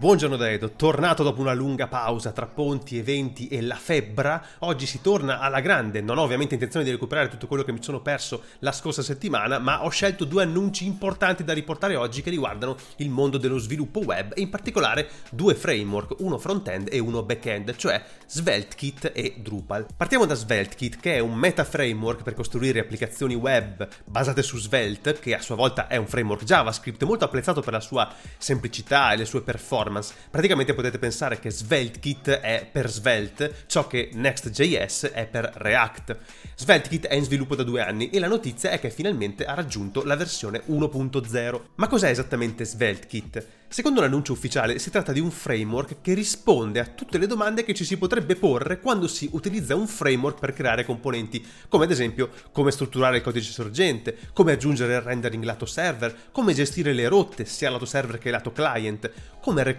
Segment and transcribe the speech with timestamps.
[0.00, 4.86] Buongiorno da Edo, tornato dopo una lunga pausa tra ponti, eventi e la febbra, oggi
[4.86, 8.00] si torna alla grande, non ho ovviamente intenzione di recuperare tutto quello che mi sono
[8.00, 12.76] perso la scorsa settimana, ma ho scelto due annunci importanti da riportare oggi che riguardano
[12.98, 17.74] il mondo dello sviluppo web e in particolare due framework, uno front-end e uno back-end,
[17.74, 19.84] cioè SvelteKit e Drupal.
[19.96, 25.18] Partiamo da SvelteKit che è un meta framework per costruire applicazioni web basate su Svelte,
[25.18, 29.16] che a sua volta è un framework JavaScript molto apprezzato per la sua semplicità e
[29.16, 30.14] le sue performance performance.
[30.30, 36.16] Praticamente potete pensare che SvelteKit è per Svelte, ciò che Next.js è per React.
[36.56, 40.04] SvelteKit è in sviluppo da due anni e la notizia è che finalmente ha raggiunto
[40.04, 41.60] la versione 1.0.
[41.76, 43.46] Ma cos'è esattamente SvelteKit?
[43.70, 47.74] Secondo l'annuncio ufficiale si tratta di un framework che risponde a tutte le domande che
[47.74, 52.30] ci si potrebbe porre quando si utilizza un framework per creare componenti, come ad esempio
[52.50, 57.44] come strutturare il codice sorgente, come aggiungere il rendering lato server, come gestire le rotte
[57.44, 59.10] sia lato server che lato client,
[59.42, 59.77] come recuperare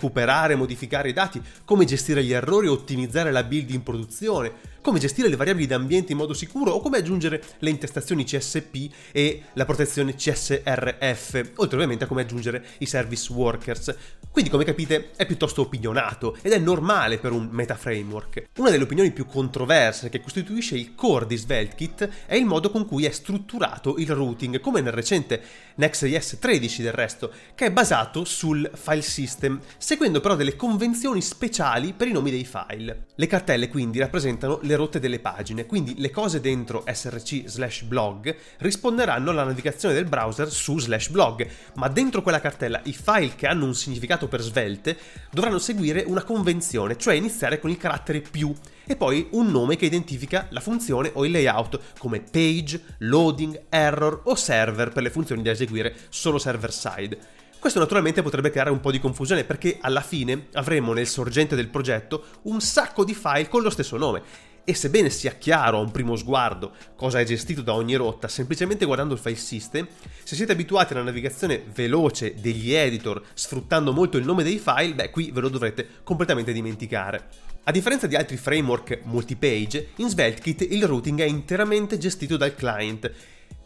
[0.53, 4.99] e modificare i dati, come gestire gli errori e ottimizzare la build in produzione, come
[4.99, 9.65] gestire le variabili d'ambiente in modo sicuro o come aggiungere le intestazioni CSP e la
[9.65, 13.95] protezione CSRF, oltre ovviamente a come aggiungere i service workers.
[14.31, 18.49] Quindi come capite è piuttosto opinionato ed è normale per un meta framework.
[18.57, 22.85] Una delle opinioni più controverse che costituisce il core di SvelteKit è il modo con
[22.85, 25.41] cui è strutturato il routing, come nel recente
[25.75, 31.93] Next.js 13 del resto, che è basato sul file system, seguendo però delle convenzioni speciali
[31.93, 33.07] per i nomi dei file.
[33.15, 38.35] Le cartelle quindi rappresentano le rotte delle pagine, quindi le cose dentro src slash blog
[38.59, 43.47] risponderanno alla navigazione del browser su slash blog, ma dentro quella cartella i file che
[43.47, 44.95] hanno un significato per svelte
[45.31, 48.53] dovranno seguire una convenzione, cioè iniziare con il carattere più
[48.85, 54.21] e poi un nome che identifica la funzione o il layout come page, loading, error
[54.25, 57.17] o server per le funzioni da eseguire solo server side.
[57.59, 61.67] Questo naturalmente potrebbe creare un po' di confusione perché alla fine avremo nel sorgente del
[61.67, 64.21] progetto un sacco di file con lo stesso nome
[64.63, 68.85] e sebbene sia chiaro a un primo sguardo cosa è gestito da ogni rotta, semplicemente
[68.85, 69.85] guardando il file system,
[70.23, 75.09] se siete abituati alla navigazione veloce degli editor sfruttando molto il nome dei file, beh
[75.09, 77.27] qui ve lo dovrete completamente dimenticare.
[77.63, 83.11] A differenza di altri framework multipage, in SvelteKit il routing è interamente gestito dal client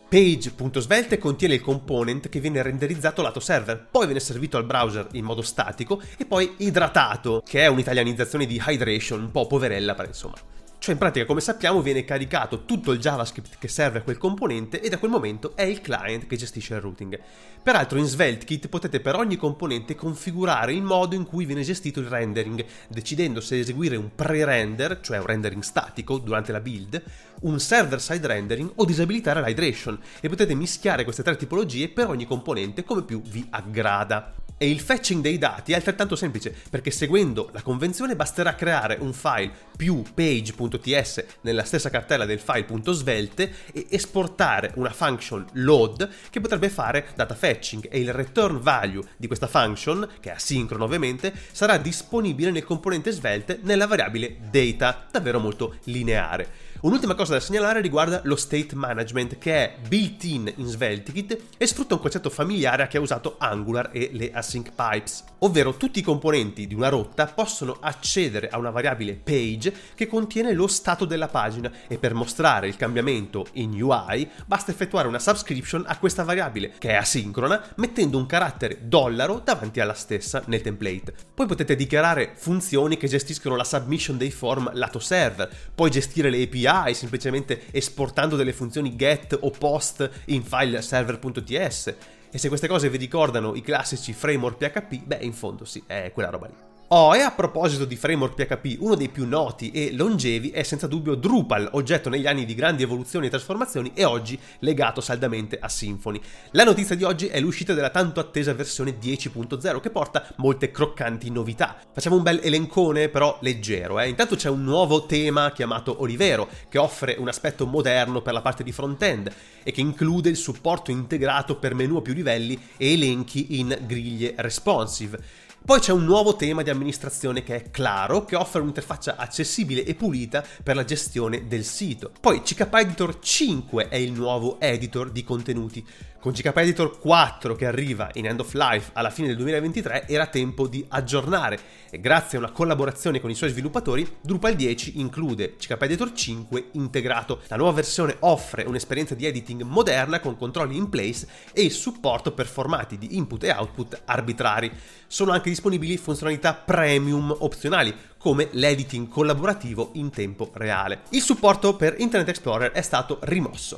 [0.08, 5.26] Page.svelte contiene il component che viene renderizzato lato server, poi viene servito al browser in
[5.26, 10.36] modo statico e poi idratato, che è un'italianizzazione di hydration, un po' poverella, per insomma.
[10.84, 14.82] Cioè in pratica come sappiamo viene caricato tutto il JavaScript che serve a quel componente
[14.82, 17.18] e da quel momento è il client che gestisce il routing.
[17.64, 22.08] Peraltro in SvelteKit potete per ogni componente configurare il modo in cui viene gestito il
[22.08, 27.02] rendering, decidendo se eseguire un pre-render, cioè un rendering statico durante la build,
[27.44, 32.84] un server-side rendering o disabilitare l'hydration e potete mischiare queste tre tipologie per ogni componente
[32.84, 34.34] come più vi aggrada.
[34.58, 39.12] E il fetching dei dati è altrettanto semplice perché seguendo la convenzione basterà creare un
[39.12, 46.70] file più page.ts nella stessa cartella del file.svelte e esportare una function load che potrebbe
[46.70, 51.78] fare data fetching e il return value di questa function, che è asincrono ovviamente, sarà
[51.78, 56.72] disponibile nel componente svelte nella variabile data, davvero molto lineare.
[56.84, 61.94] Un'ultima cosa da segnalare riguarda lo state management che è built-in in SvelteKit e sfrutta
[61.94, 66.02] un concetto familiare a chi ha usato Angular e le async pipes, ovvero tutti i
[66.02, 71.30] componenti di una rotta possono accedere a una variabile page che contiene lo stato della
[71.30, 76.74] pagina e per mostrare il cambiamento in UI basta effettuare una subscription a questa variabile
[76.80, 81.14] che è asincrona mettendo un carattere dollaro davanti alla stessa nel template.
[81.34, 86.44] Poi potete dichiarare funzioni che gestiscono la submission dei form lato server, poi gestire le
[86.44, 91.96] API API semplicemente esportando delle funzioni get o post in file server.ts.
[92.32, 96.12] E se queste cose vi ricordano i classici framework PHP, beh, in fondo sì, è
[96.14, 96.73] quella roba lì.
[96.90, 100.86] Oh, e a proposito di framework PHP, uno dei più noti e longevi è senza
[100.86, 105.70] dubbio Drupal, oggetto negli anni di grandi evoluzioni e trasformazioni e oggi legato saldamente a
[105.70, 106.22] Symfony.
[106.52, 111.32] La notizia di oggi è l'uscita della tanto attesa versione 10.0 che porta molte croccanti
[111.32, 111.78] novità.
[111.92, 114.10] Facciamo un bel elencone però leggero, eh.
[114.10, 118.62] Intanto c'è un nuovo tema chiamato Olivero che offre un aspetto moderno per la parte
[118.62, 119.32] di front-end
[119.64, 124.34] e che include il supporto integrato per menu a più livelli e elenchi in griglie
[124.38, 125.42] responsive.
[125.66, 129.96] Poi c'è un nuovo tema di amministrazione che è Claro, che offre un'interfaccia accessibile e
[129.96, 132.12] pulita per la gestione del sito.
[132.20, 135.86] Poi CK Editor 5 è il nuovo editor di contenuti.
[136.24, 140.26] Con GKP Editor 4 che arriva in end of life alla fine del 2023 era
[140.28, 145.56] tempo di aggiornare e grazie a una collaborazione con i suoi sviluppatori Drupal 10 include
[145.60, 147.42] GKP Editor 5 integrato.
[147.48, 152.32] La nuova versione offre un'esperienza di editing moderna con controlli in place e il supporto
[152.32, 154.72] per formati di input e output arbitrari.
[155.08, 161.02] Sono anche disponibili funzionalità premium opzionali, come l'editing collaborativo in tempo reale.
[161.10, 163.78] Il supporto per Internet Explorer è stato rimosso.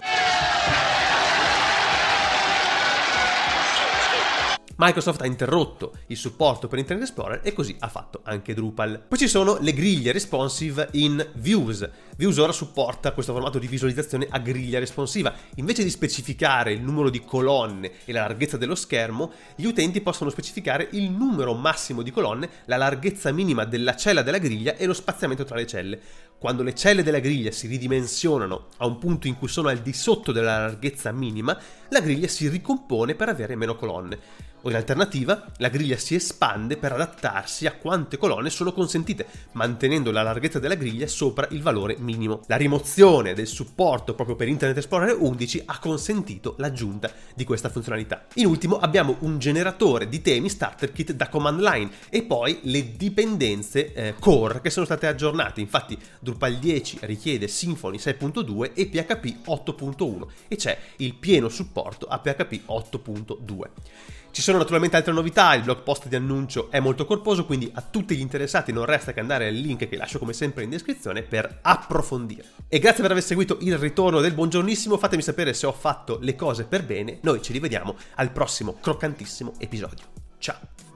[4.78, 9.06] Microsoft ha interrotto il supporto per Internet Explorer e così ha fatto anche Drupal.
[9.08, 11.90] Poi ci sono le griglie responsive in Views.
[12.18, 15.34] Views ora supporta questo formato di visualizzazione a griglia responsiva.
[15.56, 20.30] Invece di specificare il numero di colonne e la larghezza dello schermo, gli utenti possono
[20.30, 24.94] specificare il numero massimo di colonne, la larghezza minima della cella della griglia e lo
[24.94, 26.02] spaziamento tra le celle.
[26.38, 29.94] Quando le celle della griglia si ridimensionano a un punto in cui sono al di
[29.94, 31.58] sotto della larghezza minima,
[31.90, 36.78] la griglia si ricompone per avere meno colonne o in alternativa la griglia si espande
[36.78, 41.96] per adattarsi a quante colonne sono consentite, mantenendo la larghezza della griglia sopra il valore
[42.00, 42.42] minimo.
[42.48, 48.26] La rimozione del supporto proprio per Internet Explorer 11 ha consentito l'aggiunta di questa funzionalità.
[48.36, 52.96] In ultimo abbiamo un generatore di temi starter kit da command line e poi le
[52.96, 55.62] dipendenze eh, core che sono state aggiornate.
[55.62, 62.18] Infatti Drupal 10 richiede Symfony 6.2 e PHP 8.1 e c'è il pieno supporto a
[62.18, 64.14] PHP 8.2.
[64.36, 67.82] Ci sono naturalmente altre novità, il blog post di annuncio è molto corposo, quindi a
[67.82, 71.22] tutti gli interessati non resta che andare al link che lascio come sempre in descrizione
[71.22, 72.44] per approfondire.
[72.68, 76.36] E grazie per aver seguito il ritorno del buongiornissimo, fatemi sapere se ho fatto le
[76.36, 80.04] cose per bene, noi ci rivediamo al prossimo croccantissimo episodio.
[80.38, 80.95] Ciao!